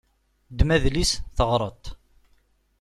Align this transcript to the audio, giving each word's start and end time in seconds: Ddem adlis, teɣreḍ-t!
Ddem 0.51 0.69
adlis, 0.75 1.11
teɣreḍ-t! 1.37 1.85